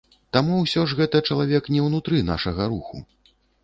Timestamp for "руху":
2.77-3.09